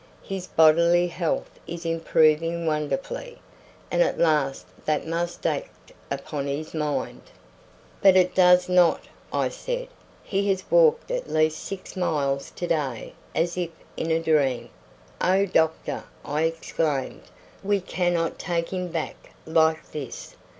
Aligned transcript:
"His 0.23 0.47
bodily 0.47 1.05
health 1.09 1.59
is 1.67 1.85
improving 1.85 2.65
wonderfully, 2.65 3.37
and 3.91 4.01
at 4.01 4.17
last 4.17 4.65
that 4.85 5.05
must 5.05 5.45
act 5.45 5.91
upon 6.09 6.47
his 6.47 6.73
mind." 6.73 7.21
"But 8.01 8.15
it 8.15 8.33
does 8.33 8.67
not," 8.67 9.01
I 9.31 9.49
said. 9.49 9.89
"He 10.23 10.49
has 10.49 10.63
walked 10.71 11.11
at 11.11 11.29
least 11.31 11.63
six 11.63 11.95
miles 11.95 12.49
to 12.49 12.65
day 12.65 13.13
as 13.35 13.55
if 13.59 13.69
in 13.95 14.09
a 14.09 14.19
dream. 14.19 14.69
Oh, 15.23 15.45
doctor!" 15.45 16.05
I 16.25 16.45
exclaimed, 16.45 17.21
"we 17.63 17.79
cannot 17.79 18.39
take 18.39 18.69
him 18.73 18.87
back 18.87 19.29
like 19.45 19.91
this. 19.91 20.35